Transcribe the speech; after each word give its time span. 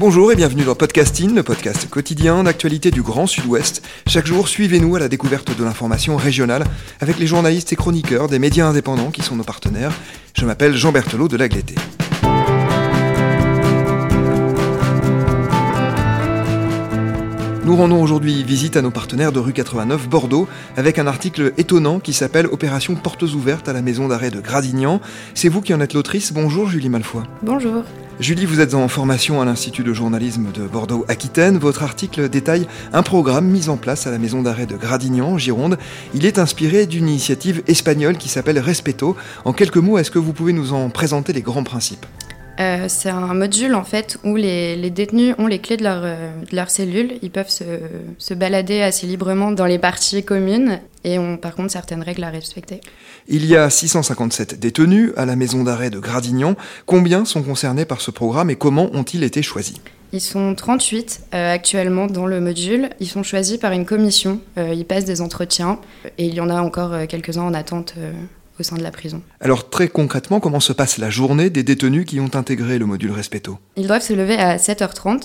Bonjour 0.00 0.30
et 0.30 0.36
bienvenue 0.36 0.62
dans 0.62 0.76
Podcasting, 0.76 1.34
le 1.34 1.42
podcast 1.42 1.90
quotidien 1.90 2.44
d'actualité 2.44 2.92
du 2.92 3.02
Grand 3.02 3.26
Sud-Ouest. 3.26 3.82
Chaque 4.06 4.26
jour, 4.26 4.46
suivez-nous 4.46 4.94
à 4.94 5.00
la 5.00 5.08
découverte 5.08 5.58
de 5.58 5.64
l'information 5.64 6.16
régionale 6.16 6.62
avec 7.00 7.18
les 7.18 7.26
journalistes 7.26 7.72
et 7.72 7.76
chroniqueurs 7.76 8.28
des 8.28 8.38
médias 8.38 8.66
indépendants 8.66 9.10
qui 9.10 9.22
sont 9.22 9.34
nos 9.34 9.42
partenaires. 9.42 9.92
Je 10.34 10.46
m'appelle 10.46 10.76
Jean 10.76 10.92
Berthelot 10.92 11.26
de 11.26 11.36
Lagleté. 11.36 11.74
Nous 17.68 17.76
rendons 17.76 18.02
aujourd'hui 18.02 18.44
visite 18.44 18.78
à 18.78 18.82
nos 18.82 18.90
partenaires 18.90 19.30
de 19.30 19.40
rue 19.40 19.52
89 19.52 20.08
Bordeaux 20.08 20.48
avec 20.78 20.98
un 20.98 21.06
article 21.06 21.52
étonnant 21.58 22.00
qui 22.00 22.14
s'appelle 22.14 22.46
Opération 22.46 22.94
portes 22.94 23.24
ouvertes 23.24 23.68
à 23.68 23.74
la 23.74 23.82
maison 23.82 24.08
d'arrêt 24.08 24.30
de 24.30 24.40
Gradignan. 24.40 25.02
C'est 25.34 25.50
vous 25.50 25.60
qui 25.60 25.74
en 25.74 25.80
êtes 25.82 25.92
l'autrice. 25.92 26.32
Bonjour 26.32 26.66
Julie 26.66 26.88
Malfoy. 26.88 27.24
Bonjour. 27.42 27.84
Julie, 28.20 28.46
vous 28.46 28.60
êtes 28.60 28.72
en 28.72 28.88
formation 28.88 29.42
à 29.42 29.44
l'Institut 29.44 29.84
de 29.84 29.92
journalisme 29.92 30.46
de 30.50 30.62
Bordeaux-Aquitaine. 30.62 31.58
Votre 31.58 31.82
article 31.82 32.30
détaille 32.30 32.66
un 32.94 33.02
programme 33.02 33.46
mis 33.46 33.68
en 33.68 33.76
place 33.76 34.06
à 34.06 34.10
la 34.10 34.18
maison 34.18 34.40
d'arrêt 34.40 34.64
de 34.64 34.78
Gradignan, 34.78 35.36
Gironde. 35.36 35.76
Il 36.14 36.24
est 36.24 36.38
inspiré 36.38 36.86
d'une 36.86 37.06
initiative 37.06 37.62
espagnole 37.66 38.16
qui 38.16 38.30
s'appelle 38.30 38.58
Respeto. 38.60 39.14
En 39.44 39.52
quelques 39.52 39.76
mots, 39.76 39.98
est-ce 39.98 40.10
que 40.10 40.18
vous 40.18 40.32
pouvez 40.32 40.54
nous 40.54 40.72
en 40.72 40.88
présenter 40.88 41.34
les 41.34 41.42
grands 41.42 41.64
principes? 41.64 42.06
Euh, 42.60 42.86
c'est 42.88 43.10
un 43.10 43.34
module 43.34 43.74
en 43.74 43.84
fait 43.84 44.18
où 44.24 44.34
les, 44.34 44.90
détenus 44.90 45.34
ont 45.38 45.46
les 45.46 45.60
clés 45.60 45.76
de 45.76 45.84
leur, 45.84 46.00
euh, 46.02 46.30
de 46.50 46.56
leur 46.56 46.70
cellule. 46.70 47.12
Ils 47.22 47.30
peuvent 47.30 47.50
se, 47.50 47.64
se, 48.18 48.34
balader 48.34 48.82
assez 48.82 49.06
librement 49.06 49.52
dans 49.52 49.66
les 49.66 49.78
parties 49.78 50.24
communes 50.24 50.80
et 51.04 51.20
ont 51.20 51.36
par 51.36 51.54
contre 51.54 51.70
certaines 51.70 52.02
règles 52.02 52.24
à 52.24 52.30
respecter. 52.30 52.80
Il 53.28 53.46
y 53.46 53.56
a 53.56 53.70
657 53.70 54.58
détenus 54.58 55.12
à 55.16 55.24
la 55.24 55.36
maison 55.36 55.62
d'arrêt 55.62 55.90
de 55.90 56.00
Gradignan. 56.00 56.56
Combien 56.84 57.24
sont 57.24 57.42
concernés 57.42 57.84
par 57.84 58.00
ce 58.00 58.10
programme 58.10 58.50
et 58.50 58.56
comment 58.56 58.90
ont-ils 58.92 59.22
été 59.22 59.40
choisis? 59.40 59.76
Ils 60.12 60.22
sont 60.22 60.54
38 60.54 61.20
euh, 61.34 61.54
actuellement 61.54 62.06
dans 62.06 62.26
le 62.26 62.40
module. 62.40 62.90
Ils 62.98 63.06
sont 63.06 63.22
choisis 63.22 63.58
par 63.58 63.70
une 63.70 63.84
commission. 63.84 64.40
ils 64.56 64.84
passent 64.84 65.04
des 65.04 65.20
entretiens 65.20 65.78
et 66.16 66.26
il 66.26 66.34
y 66.34 66.40
en 66.40 66.50
a 66.50 66.60
encore 66.60 67.06
quelques-uns 67.06 67.42
en 67.42 67.54
attente 67.54 67.94
au 68.58 68.62
sein 68.62 68.76
de 68.76 68.82
la 68.82 68.90
prison. 68.90 69.22
Alors 69.40 69.70
très 69.70 69.88
concrètement, 69.88 70.40
comment 70.40 70.60
se 70.60 70.72
passe 70.72 70.98
la 70.98 71.10
journée 71.10 71.50
des 71.50 71.62
détenus 71.62 72.04
qui 72.06 72.20
ont 72.20 72.30
intégré 72.34 72.78
le 72.78 72.86
module 72.86 73.12
Respeto? 73.12 73.58
Ils 73.76 73.86
doivent 73.86 74.02
se 74.02 74.12
lever 74.12 74.36
à 74.36 74.56
7h30 74.56 75.22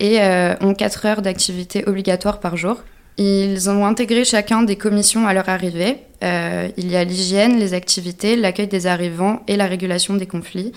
et 0.00 0.20
euh, 0.20 0.54
ont 0.60 0.74
4 0.74 1.06
heures 1.06 1.22
d'activité 1.22 1.84
obligatoire 1.86 2.40
par 2.40 2.56
jour. 2.56 2.82
Ils 3.16 3.70
ont 3.70 3.86
intégré 3.86 4.24
chacun 4.24 4.62
des 4.62 4.76
commissions 4.76 5.26
à 5.26 5.34
leur 5.34 5.48
arrivée. 5.48 5.98
Euh, 6.24 6.68
il 6.76 6.90
y 6.90 6.96
a 6.96 7.04
l'hygiène, 7.04 7.58
les 7.58 7.74
activités, 7.74 8.34
l'accueil 8.34 8.66
des 8.66 8.86
arrivants 8.86 9.42
et 9.46 9.56
la 9.56 9.66
régulation 9.66 10.14
des 10.14 10.26
conflits. 10.26 10.72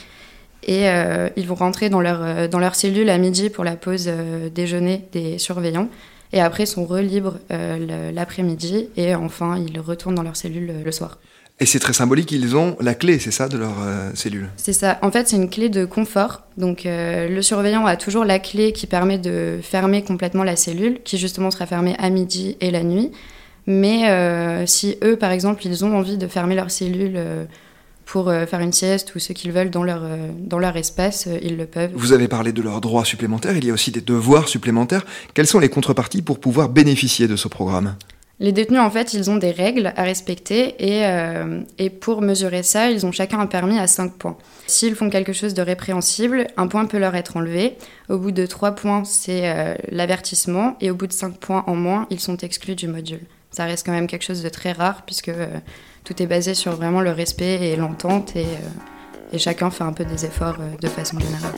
Et 0.64 0.90
euh, 0.90 1.30
ils 1.36 1.48
vont 1.48 1.56
rentrer 1.56 1.90
dans 1.90 2.02
leur, 2.02 2.50
dans 2.50 2.60
leur 2.60 2.76
cellule 2.76 3.10
à 3.10 3.18
midi 3.18 3.50
pour 3.50 3.64
la 3.64 3.76
pause 3.76 4.12
déjeuner 4.54 5.06
des 5.14 5.40
surveillants. 5.40 5.90
Et 6.34 6.42
après, 6.42 6.64
ils 6.64 6.68
sont 6.68 6.86
relibres 6.86 7.38
l'après-midi. 7.50 8.90
Et 8.98 9.16
enfin, 9.16 9.58
ils 9.58 9.80
retournent 9.80 10.16
dans 10.16 10.24
leur 10.24 10.36
cellule 10.36 10.84
le 10.84 10.92
soir. 10.92 11.20
Et 11.60 11.66
c'est 11.66 11.80
très 11.80 11.94
symbolique, 11.94 12.32
ils 12.32 12.56
ont 12.56 12.78
la 12.80 12.94
clé, 12.94 13.18
c'est 13.18 13.32
ça, 13.32 13.48
de 13.48 13.58
leur 13.58 13.82
euh, 13.82 14.12
cellule 14.14 14.50
C'est 14.58 14.74
ça. 14.74 15.00
En 15.02 15.10
fait, 15.10 15.28
c'est 15.28 15.38
une 15.38 15.50
clé 15.50 15.70
de 15.70 15.86
confort. 15.86 16.44
Donc, 16.56 16.86
euh, 16.86 17.28
le 17.28 17.42
surveillant 17.42 17.88
a 17.88 17.96
toujours 17.96 18.26
la 18.26 18.38
clé 18.38 18.74
qui 18.74 18.86
permet 18.86 19.18
de 19.18 19.58
fermer 19.64 20.04
complètement 20.04 20.44
la 20.44 20.56
cellule, 20.56 21.00
qui 21.04 21.18
justement 21.18 21.50
sera 21.50 21.66
fermée 21.66 21.96
à 21.98 22.12
midi 22.12 22.58
et 22.62 22.70
la 22.70 22.84
nuit. 22.84 23.12
Mais 23.66 24.10
euh, 24.10 24.68
si 24.68 24.98
eux, 25.04 25.16
par 25.16 25.32
exemple, 25.32 25.66
ils 25.66 25.84
ont 25.84 25.98
envie 25.98 26.18
de 26.18 26.28
fermer 26.28 26.54
leur 26.54 26.70
cellule 26.70 27.20
pour 28.06 28.32
faire 28.32 28.62
une 28.62 28.72
sieste 28.72 29.14
ou 29.16 29.20
ce 29.20 29.34
qu'ils 29.34 29.52
veulent 29.52 29.72
dans 29.72 29.84
leur, 29.84 30.04
dans 30.40 30.60
leur 30.60 30.78
espace, 30.78 31.28
ils 31.42 31.58
le 31.58 31.66
peuvent. 31.66 31.92
Vous 31.94 32.14
avez 32.14 32.30
parlé 32.30 32.54
de 32.54 32.62
leurs 32.62 32.80
droits 32.80 33.04
supplémentaires, 33.04 33.58
il 33.58 33.66
y 33.66 33.70
a 33.70 33.74
aussi 33.74 33.92
des 33.92 34.00
devoirs 34.00 34.48
supplémentaires. 34.48 35.06
Quelles 35.34 35.48
sont 35.48 35.60
les 35.60 35.68
contreparties 35.68 36.22
pour 36.22 36.40
pouvoir 36.40 36.70
bénéficier 36.70 37.28
de 37.28 37.36
ce 37.36 37.50
programme? 37.50 37.96
Les 38.40 38.52
détenus, 38.52 38.80
en 38.80 38.92
fait, 38.92 39.14
ils 39.14 39.32
ont 39.32 39.38
des 39.38 39.50
règles 39.50 39.94
à 39.96 40.04
respecter 40.04 40.76
et, 40.78 41.06
euh, 41.08 41.62
et, 41.80 41.90
pour 41.90 42.22
mesurer 42.22 42.62
ça, 42.62 42.92
ils 42.92 43.04
ont 43.04 43.12
chacun 43.12 43.40
un 43.40 43.48
permis 43.48 43.80
à 43.80 43.88
5 43.88 44.14
points. 44.14 44.38
S'ils 44.68 44.94
font 44.94 45.10
quelque 45.10 45.34
chose 45.34 45.56
de 45.56 45.64
répréhensible, 45.64 46.46
un 46.56 46.68
point 46.68 46.86
peut 46.86 47.00
leur 47.00 47.16
être 47.16 47.38
enlevé. 47.38 47.78
Au 48.10 48.20
bout 48.20 48.32
de 48.32 48.46
3 48.46 48.74
points, 48.74 49.04
c'est 49.06 49.50
euh, 49.50 49.74
l'avertissement 49.90 50.78
et 50.82 50.92
au 50.92 50.96
bout 50.96 51.08
de 51.08 51.14
5 51.14 51.38
points 51.38 51.64
en 51.66 51.76
moins, 51.76 52.06
ils 52.12 52.20
sont 52.20 52.38
exclus 52.38 52.76
du 52.76 52.88
module. 52.88 53.22
Ça 53.50 53.66
reste 53.66 53.84
quand 53.86 53.92
même 53.94 54.08
quelque 54.08 54.26
chose 54.26 54.44
de 54.44 54.50
très 54.50 54.72
rare 54.72 55.02
puisque 55.04 55.30
euh, 55.30 55.48
tout 56.04 56.22
est 56.22 56.28
basé 56.28 56.54
sur 56.54 56.76
vraiment 56.76 57.02
le 57.02 57.12
respect 57.12 57.72
et 57.72 57.76
l'entente 57.76 58.36
et, 58.36 58.46
et, 59.34 59.40
chacun 59.40 59.72
fait 59.72 59.84
un 59.84 59.94
peu 59.94 60.06
des 60.06 60.26
efforts 60.26 60.58
de 60.80 60.88
façon 60.88 61.18
générale. 61.20 61.54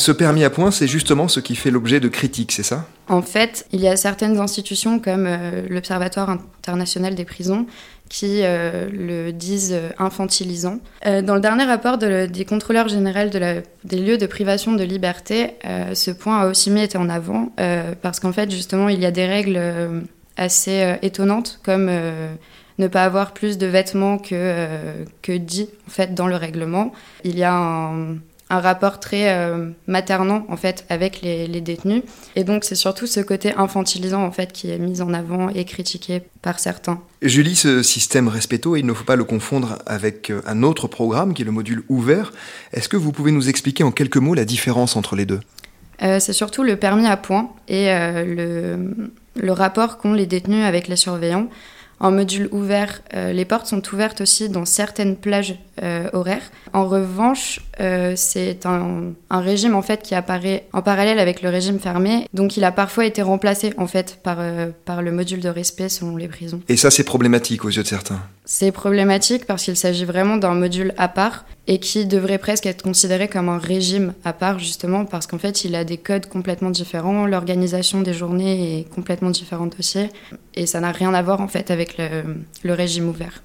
Ce 0.00 0.12
permis 0.12 0.44
à 0.44 0.50
points, 0.50 0.70
c'est 0.70 0.88
justement 0.88 1.28
ce 1.28 1.40
qui 1.40 1.54
fait 1.54 1.70
l'objet 1.70 2.00
de 2.00 2.08
critiques, 2.08 2.52
c'est 2.52 2.62
ça? 2.62 2.86
En 3.08 3.22
fait, 3.22 3.66
il 3.72 3.80
y 3.80 3.88
a 3.88 3.96
certaines 3.96 4.38
institutions 4.38 4.98
comme 4.98 5.26
euh, 5.26 5.62
l'Observatoire 5.68 6.30
international 6.30 7.14
des 7.14 7.24
prisons 7.24 7.66
qui 8.08 8.40
euh, 8.42 8.88
le 8.92 9.30
disent 9.30 9.76
infantilisant. 9.98 10.80
Euh, 11.06 11.22
dans 11.22 11.34
le 11.34 11.40
dernier 11.40 11.64
rapport 11.64 11.98
des 11.98 12.44
contrôleurs 12.44 12.88
généraux 12.88 13.28
de 13.28 13.62
des 13.84 13.98
lieux 13.98 14.18
de 14.18 14.26
privation 14.26 14.72
de 14.72 14.82
liberté, 14.82 15.54
ce 15.94 16.10
point 16.10 16.40
a 16.40 16.46
aussi 16.48 16.70
mis 16.70 16.82
été 16.82 16.98
en 16.98 17.08
avant 17.08 17.52
parce 18.02 18.18
qu'en 18.18 18.32
fait, 18.32 18.50
justement, 18.50 18.88
il 18.88 19.00
y 19.00 19.06
a 19.06 19.10
des 19.12 19.26
règles 19.26 19.60
assez 20.36 20.96
étonnantes 21.02 21.60
comme 21.62 21.88
ne 22.78 22.88
pas 22.88 23.04
avoir 23.04 23.32
plus 23.32 23.58
de 23.58 23.66
vêtements 23.66 24.18
que, 24.18 24.66
que 25.22 25.32
dit 25.32 25.68
en 25.86 25.90
fait 25.90 26.14
dans 26.14 26.26
le 26.26 26.36
règlement. 26.36 26.92
Il 27.22 27.38
y 27.38 27.44
a 27.44 27.54
un 27.54 28.16
un 28.50 28.60
rapport 28.60 29.00
très 29.00 29.32
euh, 29.32 29.70
maternant 29.86 30.44
en 30.48 30.56
fait 30.56 30.84
avec 30.88 31.22
les, 31.22 31.60
détenus 31.60 32.02
et 32.36 32.44
donc 32.44 32.64
c'est 32.64 32.74
surtout 32.74 33.06
ce 33.06 33.20
côté 33.20 33.54
infantilisant 33.56 34.22
en 34.24 34.32
fait 34.32 34.52
qui 34.52 34.70
est 34.70 34.78
mis 34.78 35.00
en 35.00 35.14
avant 35.14 35.48
et 35.48 35.64
critiqué 35.64 36.22
par 36.42 36.58
certains. 36.58 37.00
Julie, 37.22 37.54
ce 37.54 37.82
système 37.82 38.28
Respeto, 38.28 38.76
il 38.76 38.84
ne 38.84 38.92
faut 38.92 39.04
pas 39.04 39.16
le 39.16 39.24
confondre 39.24 39.78
avec 39.86 40.30
euh, 40.30 40.42
un 40.46 40.62
autre 40.62 40.88
programme 40.88 41.32
qui 41.32 41.42
est 41.42 41.44
le 41.44 41.52
module 41.52 41.84
ouvert. 41.88 42.32
Est-ce 42.72 42.88
que 42.88 42.96
vous 42.96 43.12
pouvez 43.12 43.30
nous 43.30 43.48
expliquer 43.48 43.84
en 43.84 43.92
quelques 43.92 44.16
mots 44.16 44.34
la 44.34 44.44
différence 44.44 44.96
entre 44.96 45.16
les 45.16 45.26
deux? 45.26 45.40
Euh, 46.02 46.18
C'est 46.18 46.32
surtout 46.32 46.62
le 46.62 46.76
permis 46.76 47.06
à 47.06 47.16
points 47.16 47.50
et 47.68 47.86
le, 47.86 48.94
le 49.36 49.52
rapport 49.52 49.98
qu'ont 49.98 50.14
les 50.14 50.26
détenus 50.26 50.64
avec 50.64 50.88
les 50.88 50.96
surveillants. 50.96 51.48
En 52.00 52.10
module 52.10 52.48
ouvert, 52.50 53.02
euh, 53.12 53.30
les 53.34 53.44
portes 53.44 53.66
sont 53.66 53.82
ouvertes 53.92 54.22
aussi 54.22 54.48
dans 54.48 54.64
certaines 54.64 55.16
plages 55.16 55.56
euh, 55.82 56.08
horaires. 56.14 56.50
En 56.72 56.86
revanche, 56.86 57.60
euh, 57.80 58.12
c'est 58.16 58.66
un, 58.66 59.14
régime 59.30 59.74
en 59.74 59.82
fait 59.82 60.02
qui 60.02 60.14
apparaît 60.14 60.66
en 60.72 60.82
parallèle 60.82 61.18
avec 61.18 61.42
le 61.42 61.48
régime 61.48 61.78
fermé, 61.78 62.26
donc 62.34 62.56
il 62.56 62.64
a 62.64 62.72
parfois 62.72 63.06
été 63.06 63.22
remplacé 63.22 63.72
en 63.78 63.86
fait 63.86 64.18
par, 64.22 64.36
euh, 64.40 64.68
par 64.84 65.02
le 65.02 65.12
module 65.12 65.40
de 65.40 65.48
respect 65.48 65.88
selon 65.88 66.16
les 66.16 66.28
prisons. 66.28 66.60
Et 66.68 66.76
ça 66.76 66.90
c'est 66.90 67.04
problématique 67.04 67.64
aux 67.64 67.70
yeux 67.70 67.82
de 67.82 67.88
certains. 67.88 68.20
C'est 68.44 68.72
problématique 68.72 69.46
parce 69.46 69.64
qu'il 69.64 69.76
s'agit 69.76 70.04
vraiment 70.04 70.36
d'un 70.36 70.54
module 70.54 70.92
à 70.98 71.08
part 71.08 71.44
et 71.66 71.78
qui 71.78 72.04
devrait 72.04 72.38
presque 72.38 72.66
être 72.66 72.82
considéré 72.82 73.28
comme 73.28 73.48
un 73.48 73.58
régime 73.58 74.12
à 74.24 74.32
part 74.32 74.58
justement 74.58 75.04
parce 75.04 75.26
qu'en 75.26 75.38
fait 75.38 75.64
il 75.64 75.74
a 75.74 75.84
des 75.84 75.98
codes 75.98 76.26
complètement 76.26 76.70
différents, 76.70 77.26
l'organisation 77.26 78.02
des 78.02 78.12
journées 78.12 78.80
est 78.80 78.94
complètement 78.94 79.30
différente 79.30 79.76
aussi. 79.78 80.00
Et 80.54 80.66
ça 80.66 80.80
n'a 80.80 80.92
rien 80.92 81.14
à 81.14 81.22
voir 81.22 81.40
en 81.40 81.48
fait 81.48 81.70
avec 81.70 81.96
le 81.98 82.72
régime 82.74 83.08
ouvert 83.08 83.42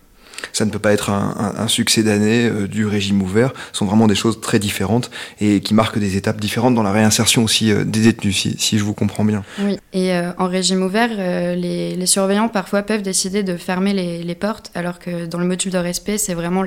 ça 0.54 0.66
ne 0.66 0.72
peut 0.72 0.80
pas 0.80 0.94
être 0.94 1.10
un, 1.10 1.68
succès 1.68 2.04
d'année 2.04 2.46
euh, 2.46 2.68
du 2.68 2.86
régime 2.86 3.22
ouvert. 3.22 3.54
Ce 3.72 3.80
sont 3.80 3.86
vraiment 3.86 4.08
des 4.08 4.16
choses 4.16 4.40
très 4.40 4.60
différentes 4.60 5.10
et 5.42 5.60
qui 5.60 5.74
marquent 5.74 6.00
des 6.00 6.18
étapes 6.18 6.40
différentes 6.40 6.76
dans 6.76 6.84
la 6.84 6.92
réinsertion 6.92 7.44
aussi 7.44 7.72
euh, 7.72 7.84
des 7.84 8.02
détenus, 8.02 8.48
si, 8.58 8.78
je 8.78 8.84
vous 8.84 8.94
comprends 8.94 9.26
bien. 9.26 9.44
Oui, 9.60 9.78
et 9.94 10.14
euh, 10.14 10.32
en 10.38 10.48
régime 10.48 10.84
ouvert, 10.84 11.10
les, 11.56 12.06
surveillants 12.06 12.50
parfois 12.50 12.84
peuvent 12.84 13.02
décider 13.02 13.42
de 13.42 13.58
fermer 13.58 13.94
les, 13.94 14.36
portes, 14.36 14.72
alors 14.76 15.00
que 15.00 15.26
dans 15.26 15.40
le 15.40 15.46
module 15.46 15.72
de 15.72 15.78
respect, 15.78 16.18
c'est 16.18 16.36
vraiment 16.36 16.64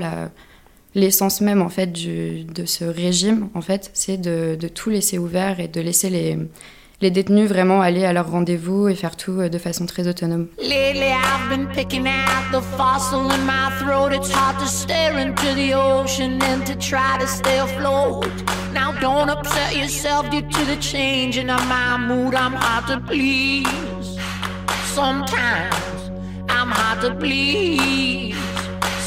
l'essence 0.94 1.40
même 1.40 1.62
en 1.62 1.68
fait 1.68 1.92
de 1.92 2.66
ce 2.66 2.84
régime 2.84 3.48
en 3.54 3.60
fait 3.60 3.90
c'est 3.92 4.16
de, 4.16 4.56
tout 4.74 4.90
laisser 4.90 5.18
ouvert 5.18 5.60
et 5.60 5.68
de 5.68 5.80
laisser 5.80 6.10
les, 6.10 6.36
les 7.00 7.10
détenus 7.10 7.48
vraiment 7.48 7.80
aller 7.80 8.04
à 8.04 8.12
leur 8.12 8.30
rendez-vous 8.30 8.88
et 8.88 8.94
faire 8.94 9.16
tout 9.16 9.40
euh, 9.40 9.48
de 9.48 9.58
façon 9.58 9.86
très 9.86 10.06
autonome. 10.08 10.48
In. 10.60 10.68
Now 18.74 18.92
don't 19.00 19.30
upset 19.30 19.76
yourself 19.76 20.28
due 20.30 20.42
to 20.42 20.64
the 20.64 20.76
changing 20.80 21.50
of 21.50 21.60
my 21.68 21.96
mood. 21.98 22.34
I'm 22.34 22.54
hard 22.54 22.86
to 22.88 23.00
please. 23.00 23.66
Sometimes 24.94 26.10
I'm 26.48 26.70
hard 26.70 27.00
to 27.02 27.14
please. 27.14 28.34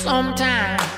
Sometimes 0.04 0.91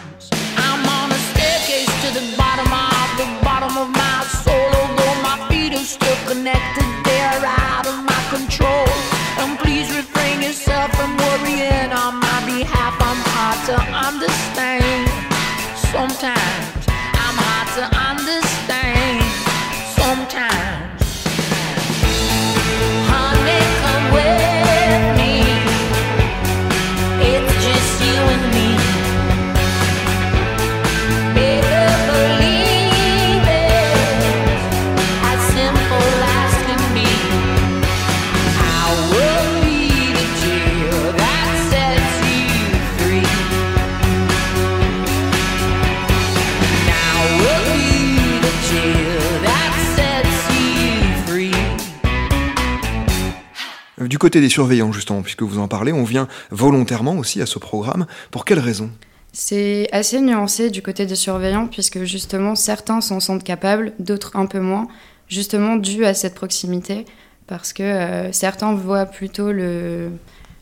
côté 54.23 54.39
des 54.39 54.47
surveillants, 54.47 54.93
justement, 54.93 55.21
puisque 55.21 55.41
vous 55.41 55.59
en 55.59 55.67
parlez, 55.67 55.91
on 55.91 56.05
vient 56.05 56.29
volontairement 56.49 57.17
aussi 57.17 57.41
à 57.41 57.45
ce 57.45 57.59
programme. 57.59 58.05
Pour 58.31 58.45
quelles 58.45 58.59
raisons 58.59 58.89
c'est 59.35 59.89
assez 59.91 60.21
nuancé 60.21 60.69
du 60.69 60.83
côté 60.83 61.07
des 61.07 61.15
surveillants, 61.15 61.65
puisque 61.65 62.03
justement 62.03 62.53
certains 62.53 63.01
s'en 63.01 63.19
sentent 63.19 63.43
capables, 63.43 63.93
d'autres 63.97 64.35
un 64.35 64.45
peu 64.45 64.59
moins, 64.59 64.87
justement 65.27 65.75
dû 65.75 66.05
à 66.05 66.13
cette 66.13 66.35
proximité, 66.35 67.05
parce 67.47 67.73
que 67.73 67.81
euh, 67.81 68.31
certains 68.31 68.75
voient 68.75 69.07
plutôt 69.07 69.51
le, 69.51 70.11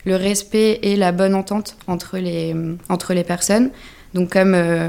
respect 0.06 0.80
et 0.82 0.96
la 0.96 1.12
bonne 1.12 1.34
entente 1.34 1.76
entre 1.86 2.16
les, 2.16 2.56
entre 2.88 3.12
les 3.12 3.24
personnes. 3.24 3.70
Donc 4.14 4.32
comme 4.32 4.54
euh, 4.54 4.88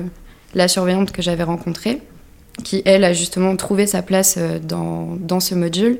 la 0.55 0.69
surveillante 0.69 1.11
que 1.11 1.21
j'avais 1.21 1.43
rencontrée, 1.43 2.01
qui 2.63 2.81
elle 2.85 3.03
a 3.03 3.11
justement 3.11 3.53
trouvé 3.57 3.85
sa 3.85 4.01
place 4.01 4.35
euh, 4.37 4.59
dans, 4.59 5.17
dans 5.19 5.41
ce 5.41 5.55
module, 5.55 5.97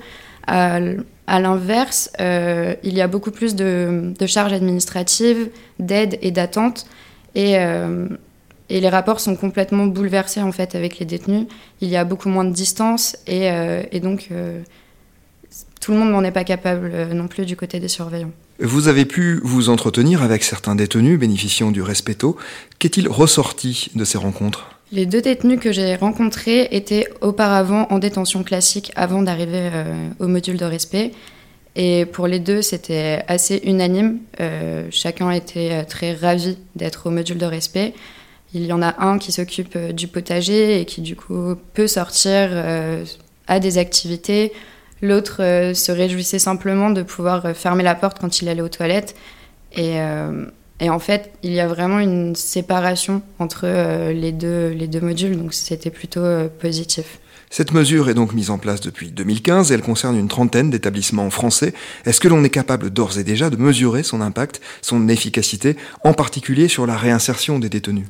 à 1.27 1.39
l'inverse, 1.39 2.09
euh, 2.19 2.75
il 2.83 2.93
y 2.93 3.01
a 3.01 3.07
beaucoup 3.07 3.31
plus 3.31 3.55
de, 3.55 4.13
charges 4.25 4.53
administratives, 4.53 5.49
d'aide 5.79 6.17
et 6.21 6.31
d'attente. 6.31 6.85
Et, 7.35 7.57
euh, 7.57 8.07
et, 8.69 8.79
les 8.79 8.89
rapports 8.89 9.19
sont 9.19 9.35
complètement 9.35 9.87
bouleversés 9.87 10.41
en 10.41 10.51
fait 10.51 10.75
avec 10.75 10.99
les 10.99 11.05
détenus. 11.05 11.47
Il 11.81 11.89
y 11.89 11.95
a 11.95 12.03
beaucoup 12.03 12.29
moins 12.29 12.45
de 12.45 12.53
distance 12.53 13.17
et, 13.25 13.49
euh, 13.49 13.83
et 13.91 13.99
donc 13.99 14.29
tout 15.79 15.91
le 15.91 15.97
monde 15.97 16.11
n'en 16.11 16.23
est 16.23 16.31
pas 16.31 16.43
capable 16.43 17.13
non 17.13 17.27
plus 17.27 17.45
du 17.45 17.55
côté 17.55 17.79
des 17.79 17.87
surveillants. 17.87 18.31
Vous 18.59 18.87
avez 18.87 19.05
pu 19.05 19.39
vous 19.43 19.69
entretenir 19.69 20.21
avec 20.21 20.43
certains 20.43 20.75
détenus 20.75 21.19
bénéficiant 21.19 21.71
du 21.71 21.81
respecto. 21.81 22.37
Qu'est-il 22.79 23.07
ressorti 23.09 23.89
de 23.95 24.05
ces 24.05 24.17
rencontres? 24.17 24.69
Les 24.93 25.07
deux 25.07 25.21
détenus 25.21 25.59
que 25.59 25.71
j'ai 25.71 25.95
rencontrés 25.95 26.67
étaient 26.71 27.07
auparavant 27.21 27.87
en 27.89 27.97
détention 27.97 28.43
classique 28.43 28.91
avant 28.95 29.23
d'arriver 29.23 29.69
euh, 29.73 30.09
au 30.19 30.27
module 30.27 30.55
de 30.55 30.65
respect. 30.65 31.11
Et 31.75 32.05
pour 32.05 32.27
les 32.27 32.39
deux, 32.39 32.61
c'était 32.61 33.23
assez 33.27 33.59
unanime. 33.65 34.19
Euh, 34.39 34.87
chacun 34.91 35.31
était 35.31 35.71
euh, 35.71 35.83
très 35.83 36.13
ravi 36.13 36.59
d'être 36.75 37.07
au 37.07 37.09
module 37.09 37.39
de 37.39 37.45
respect. 37.47 37.95
Il 38.53 38.67
y 38.67 38.71
en 38.71 38.83
a 38.83 39.03
un 39.03 39.17
qui 39.17 39.31
s'occupe 39.31 39.75
du 39.93 40.07
potager 40.07 40.79
et 40.79 40.85
qui 40.85 41.01
du 41.01 41.15
coup 41.15 41.55
peut 41.73 41.87
sortir 41.87 42.51
à 43.47 43.59
des 43.59 43.79
activités. 43.79 44.53
L'autre 45.01 45.37
se 45.73 45.91
réjouissait 45.91 46.37
simplement 46.37 46.91
de 46.91 47.01
pouvoir 47.01 47.55
fermer 47.55 47.81
la 47.81 47.95
porte 47.95 48.19
quand 48.19 48.43
il 48.43 48.49
allait 48.49 48.61
aux 48.61 48.69
toilettes. 48.69 49.15
Et 49.75 49.97
et 50.79 50.89
en 50.89 50.99
fait, 50.99 51.31
il 51.43 51.51
y 51.51 51.59
a 51.59 51.67
vraiment 51.67 51.99
une 51.99 52.35
séparation 52.35 53.21
entre 53.39 53.61
euh, 53.65 54.11
les, 54.11 54.31
deux, 54.31 54.69
les 54.69 54.87
deux 54.87 55.01
modules, 55.01 55.37
donc 55.37 55.53
c'était 55.53 55.91
plutôt 55.91 56.21
euh, 56.21 56.47
positif. 56.47 57.19
Cette 57.49 57.71
mesure 57.71 58.09
est 58.09 58.15
donc 58.15 58.33
mise 58.33 58.49
en 58.49 58.57
place 58.57 58.81
depuis 58.81 59.11
2015 59.11 59.71
et 59.71 59.75
elle 59.75 59.83
concerne 59.83 60.17
une 60.17 60.27
trentaine 60.27 60.71
d'établissements 60.71 61.29
français. 61.29 61.75
Est-ce 62.05 62.19
que 62.19 62.27
l'on 62.27 62.43
est 62.43 62.50
capable 62.50 62.89
d'ores 62.89 63.19
et 63.19 63.24
déjà 63.24 63.51
de 63.51 63.57
mesurer 63.57 64.01
son 64.01 64.21
impact, 64.21 64.59
son 64.81 65.07
efficacité, 65.07 65.77
en 66.03 66.13
particulier 66.13 66.67
sur 66.67 66.88
la 66.88 66.98
réinsertion 66.98 67.59
des 67.59 67.69
détenus? 67.69 68.07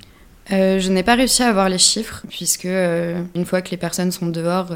Euh, 0.53 0.79
Je 0.79 0.89
n'ai 0.89 1.03
pas 1.03 1.15
réussi 1.15 1.43
à 1.43 1.49
avoir 1.49 1.67
les 1.67 1.77
chiffres, 1.77 2.23
puisque 2.29 2.65
une 2.65 3.45
fois 3.45 3.61
que 3.61 3.71
les 3.71 3.77
personnes 3.77 4.11
sont 4.11 4.27
dehors, 4.27 4.73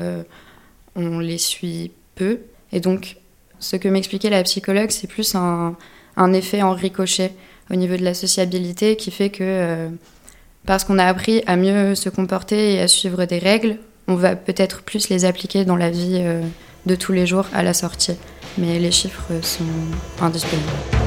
on 0.97 1.19
les 1.19 1.37
suit 1.37 1.91
peu. 2.15 2.39
Et 2.73 2.81
donc, 2.81 3.15
ce 3.59 3.77
que 3.77 3.87
m'expliquait 3.87 4.29
la 4.29 4.43
psychologue, 4.43 4.89
c'est 4.89 5.07
plus 5.07 5.33
un, 5.33 5.77
un 6.17 6.33
effet 6.33 6.61
en 6.61 6.73
ricochet 6.73 7.31
au 7.71 7.75
niveau 7.75 7.97
de 7.97 8.03
la 8.03 8.13
sociabilité 8.13 8.95
qui 8.95 9.11
fait 9.11 9.29
que 9.29 9.43
euh, 9.43 9.89
parce 10.65 10.83
qu'on 10.83 10.99
a 10.99 11.05
appris 11.05 11.43
à 11.47 11.55
mieux 11.55 11.95
se 11.95 12.09
comporter 12.09 12.73
et 12.73 12.81
à 12.81 12.87
suivre 12.87 13.25
des 13.25 13.39
règles, 13.39 13.77
on 14.07 14.15
va 14.15 14.35
peut-être 14.35 14.83
plus 14.83 15.09
les 15.09 15.25
appliquer 15.25 15.65
dans 15.65 15.77
la 15.77 15.89
vie 15.89 16.19
euh, 16.21 16.41
de 16.85 16.95
tous 16.95 17.13
les 17.13 17.25
jours 17.25 17.45
à 17.53 17.63
la 17.63 17.73
sortie. 17.73 18.17
Mais 18.57 18.79
les 18.79 18.91
chiffres 18.91 19.31
sont 19.41 19.63
indisponibles. 20.21 21.06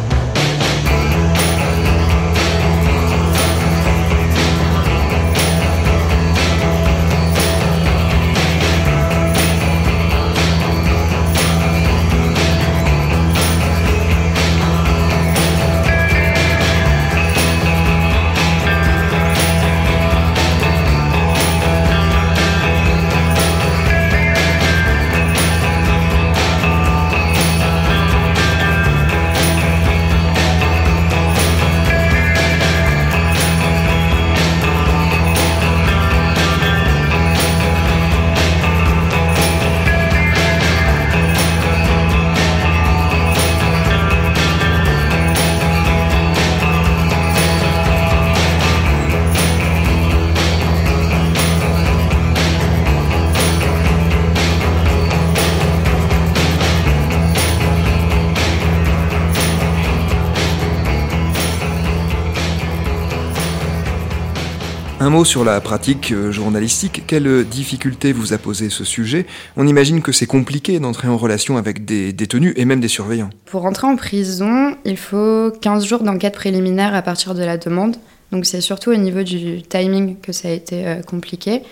Un 65.03 65.09
mot 65.09 65.25
sur 65.25 65.45
la 65.45 65.63
pratique 65.63 66.13
euh, 66.13 66.31
journalistique. 66.31 67.05
Quelle 67.07 67.47
difficulté 67.47 68.13
vous 68.13 68.35
a 68.35 68.39
posé 68.39 68.69
ce 68.69 68.85
sujet? 68.85 69.25
On 69.57 69.67
imagine 69.67 70.03
que 70.03 70.13
c'est 70.13 70.27
compliqué 70.27 70.79
d'entrer 70.79 71.09
en 71.09 71.17
relation 71.17 71.57
avec 71.57 71.87
des 71.87 72.13
détenus 72.13 72.53
et 72.57 72.67
même 72.67 72.81
des 72.81 72.89
surveillants. 72.89 73.31
Pour 73.47 73.65
entrer 73.65 73.87
en 73.87 73.97
prison, 73.97 74.77
il 74.85 74.99
faut 74.99 75.53
15 75.63 75.87
jours 75.87 76.03
d'enquête 76.03 76.35
préliminaire 76.35 76.95
à 76.95 77.01
partir 77.01 77.35
de 77.35 77.43
la 77.43 77.57
demande. 77.57 77.97
Donc 78.31 78.45
c'est 78.45 78.61
surtout 78.61 78.91
au 78.91 78.97
niveau 78.97 79.23
du 79.23 79.63
timing 79.63 80.21
que 80.21 80.33
ça 80.33 80.49
a 80.49 80.51
été 80.51 80.87
euh, 80.87 81.01
compliqué. 81.01 81.63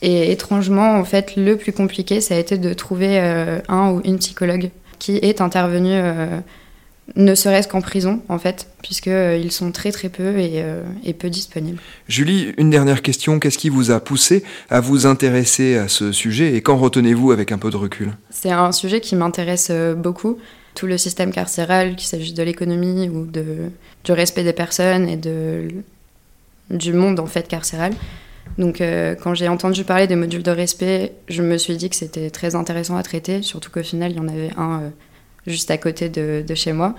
Et 0.00 0.32
étrangement, 0.32 0.96
en 0.96 1.04
fait, 1.04 1.36
le 1.36 1.58
plus 1.58 1.74
compliqué, 1.74 2.22
ça 2.22 2.34
a 2.34 2.38
été 2.38 2.56
de 2.56 2.72
trouver 2.72 3.20
euh, 3.20 3.60
un 3.68 3.90
ou 3.90 4.00
une 4.06 4.18
psychologue 4.18 4.70
qui 4.98 5.18
est 5.18 5.42
intervenue 5.42 6.00
ne 7.16 7.34
serait-ce 7.34 7.68
qu'en 7.68 7.80
prison, 7.80 8.20
en 8.28 8.38
fait, 8.38 8.68
puisqu'ils 8.82 9.10
euh, 9.12 9.50
sont 9.50 9.72
très 9.72 9.92
très 9.92 10.08
peu 10.08 10.34
euh, 10.36 10.82
et, 11.04 11.12
peu 11.12 11.30
disponibles. 11.30 11.80
Julie, 12.08 12.52
une 12.56 12.70
dernière 12.70 13.02
question. 13.02 13.38
Qu'est-ce 13.38 13.58
qui 13.58 13.68
vous 13.68 13.90
a 13.90 14.00
poussé 14.00 14.44
à 14.68 14.80
vous 14.80 15.06
intéresser 15.06 15.76
à 15.76 15.88
ce 15.88 16.12
sujet 16.12 16.54
et 16.54 16.62
qu'en 16.62 16.76
retenez-vous 16.76 17.32
avec 17.32 17.52
un 17.52 17.58
peu 17.58 17.70
de 17.70 17.76
recul? 17.76 18.12
C'est 18.30 18.52
un 18.52 18.72
sujet 18.72 19.00
qui 19.00 19.16
m'intéresse 19.16 19.68
euh, 19.70 19.94
beaucoup. 19.94 20.38
Tout 20.74 20.86
le 20.86 20.98
système 20.98 21.32
carcéral, 21.32 21.96
qu'il 21.96 22.06
s'agisse 22.06 22.34
de 22.34 22.42
l'économie 22.42 23.08
ou 23.08 23.26
de, 23.26 23.70
du 24.04 24.12
respect 24.12 24.44
des 24.44 24.52
personnes 24.52 25.08
et 25.08 25.16
de, 25.16 25.68
du 26.70 26.92
monde 26.92 27.18
en 27.18 27.26
fait 27.26 27.48
carcéral. 27.48 27.92
Donc 28.56 28.80
quand 29.22 29.34
j'ai 29.34 29.48
entendu 29.48 29.84
parler 29.84 30.06
des 30.06 30.14
modules 30.14 30.44
de 30.44 30.50
respect, 30.50 31.12
je 31.28 31.42
me 31.42 31.56
suis 31.58 31.76
dit 31.76 31.90
que 31.90 31.96
c'était 31.96 32.30
très 32.30 32.54
intéressant 32.54 32.96
à 32.96 33.02
traiter, 33.02 33.42
surtout 33.42 33.70
qu'au 33.70 33.82
final, 33.82 34.12
il 34.12 34.18
y 34.18 34.20
en 34.20 34.28
avait 34.28 34.50
un 34.56 34.92
juste 35.46 35.70
à 35.70 35.78
côté 35.78 36.08
de, 36.08 36.54
chez 36.54 36.72
moi. 36.72 36.94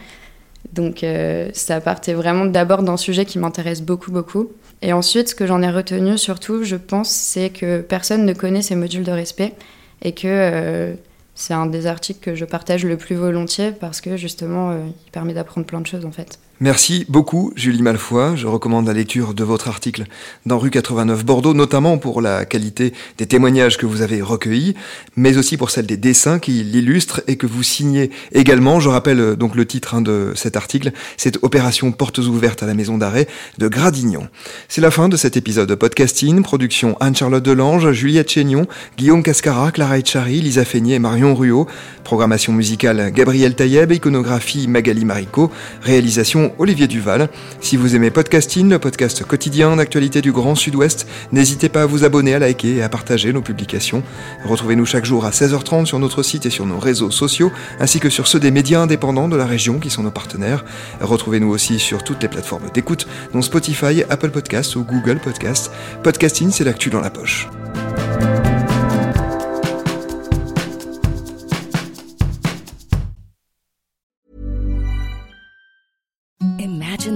Donc 0.74 1.04
euh, 1.04 1.50
ça 1.54 1.82
partait 1.82 2.14
vraiment 2.14 2.46
d'abord 2.46 2.84
d'un 2.84 2.98
sujet 2.98 3.26
qui 3.26 3.40
m'intéresse 3.40 3.82
beaucoup, 3.82 4.12
beaucoup. 4.12 4.52
Et 4.82 4.94
ensuite, 4.94 5.30
ce 5.30 5.36
que 5.36 5.46
j'en 5.46 5.62
ai 5.62 5.70
retenu 5.70 6.18
surtout, 6.18 6.64
je 6.64 6.76
pense, 6.76 7.10
c'est 7.10 7.50
que 7.50 7.82
personne 7.82 8.26
ne 8.26 8.34
connaît 8.34 8.62
ces 8.62 8.76
modules 8.76 9.04
de 9.04 9.12
respect 9.12 9.54
et 10.02 10.14
que 10.14 10.28
euh, 10.28 10.94
c'est 11.36 11.54
un 11.54 11.66
des 11.66 11.88
articles 11.88 12.20
que 12.20 12.36
je 12.36 12.46
partage 12.46 12.86
le 12.86 12.98
plus 12.98 13.16
volontiers 13.16 13.72
parce 13.72 14.02
que 14.02 14.18
justement, 14.18 14.72
euh, 14.72 14.80
il 15.06 15.12
permet 15.12 15.34
d'apprendre 15.34 15.66
plein 15.68 15.82
de 15.82 15.88
choses 15.88 16.06
en 16.06 16.12
fait. 16.12 16.40
Merci 16.64 17.08
beaucoup, 17.10 17.52
Julie 17.56 17.82
Malfoy. 17.82 18.38
Je 18.38 18.46
recommande 18.46 18.86
la 18.86 18.94
lecture 18.94 19.34
de 19.34 19.44
votre 19.44 19.68
article 19.68 20.04
dans 20.46 20.60
Rue 20.60 20.70
89 20.70 21.26
Bordeaux, 21.26 21.56
notamment 21.56 21.98
pour 21.98 22.22
la 22.22 22.46
qualité 22.46 22.94
des 23.18 23.26
témoignages 23.26 23.80
que 23.80 23.88
vous 23.88 24.04
avez 24.04 24.22
recueillis, 24.22 24.76
mais 25.16 25.38
aussi 25.38 25.58
pour 25.58 25.72
celle 25.72 25.88
des 25.88 25.98
dessins 25.98 26.38
qui 26.38 26.52
l'illustrent 26.64 27.22
et 27.26 27.36
que 27.36 27.48
vous 27.48 27.64
signez 27.64 28.12
également. 28.32 28.80
Je 28.80 28.90
rappelle 28.90 29.20
euh, 29.20 29.36
donc 29.36 29.56
le 29.56 29.66
titre 29.66 29.96
hein, 29.96 30.02
de 30.04 30.34
cet 30.36 30.56
article, 30.56 30.92
c'est 31.18 31.44
Opération 31.44 31.92
Portes 31.92 32.20
ouvertes 32.20 32.62
à 32.62 32.68
la 32.68 32.76
maison 32.76 33.00
d'arrêt 33.00 33.28
de 33.58 33.68
Gradignan. 33.68 34.28
C'est 34.70 34.82
la 34.82 34.92
fin 34.92 35.10
de 35.10 35.18
cet 35.18 35.38
épisode 35.38 35.68
de 35.68 35.74
podcasting, 35.74 36.44
production 36.44 36.96
Anne-Charlotte 37.00 37.44
Delange, 37.44 37.92
Juliette 37.92 38.30
Chénion, 38.30 38.68
Guillaume 39.00 39.24
Cascara, 39.24 39.72
Clara 39.72 39.98
Etchari, 39.98 40.42
Lisa 40.42 40.64
Feignet 40.64 40.94
et 40.94 41.00
Marion 41.00 41.34
Ruot, 41.34 41.66
programmation 42.04 42.54
musicale 42.54 43.12
Gabriel 43.12 43.56
Taïeb, 43.56 43.92
iconographie 43.92 44.68
Magali 44.68 45.06
Marico, 45.06 45.50
réalisation 45.82 46.51
Olivier 46.58 46.88
Duval. 46.88 47.30
Si 47.60 47.78
vous 47.78 47.96
aimez 47.96 48.12
Podcasting, 48.12 48.70
le 48.70 48.80
podcast 48.80 49.24
quotidien 49.24 49.76
d'actualité 49.76 50.22
du 50.22 50.32
Grand 50.32 50.56
Sud-Ouest, 50.56 51.08
n'hésitez 51.32 51.70
pas 51.70 51.84
à 51.84 51.86
vous 51.86 52.04
abonner, 52.04 52.34
à 52.34 52.40
liker 52.40 52.76
et 52.78 52.84
à 52.84 52.90
partager 52.90 53.34
nos 53.34 53.42
publications. 53.42 54.04
Retrouvez-nous 54.46 54.86
chaque 54.86 55.06
jour 55.06 55.26
à 55.26 55.32
16h30 55.32 55.86
sur 55.86 56.00
notre 56.00 56.24
site 56.24 56.46
et 56.46 56.50
sur 56.50 56.66
nos 56.66 56.80
réseaux 56.80 57.12
sociaux, 57.12 57.52
ainsi 57.80 58.00
que 58.00 58.10
sur 58.10 58.28
ceux 58.28 58.40
des 58.40 58.52
médias 58.52 58.82
indépendants 58.82 59.30
de 59.30 59.36
la 59.36 59.46
région 59.46 59.80
qui 59.80 59.90
sont 59.90 60.04
nos 60.04 60.12
partenaires. 60.12 60.66
Retrouvez-nous 61.00 61.50
aussi 61.50 61.80
sur 61.80 62.04
toutes 62.04 62.22
les 62.22 62.30
plateformes 62.30 62.70
d'écoute, 62.74 63.08
dont 63.34 63.42
Spotify, 63.42 64.04
Apple 64.10 64.32
Podcasts 64.32 64.76
ou 64.76 64.84
Google 64.84 65.20
Podcasts. 65.20 65.72
Podcasting, 66.04 66.52
c'est 66.52 66.64
l'actu 66.64 66.90
dans 66.90 67.02
la 67.02 67.10
poche. 67.10 67.48